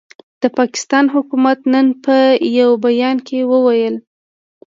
[0.41, 2.15] د پاکستان حکومت نن په
[2.59, 3.95] یوه بیان کې وویل،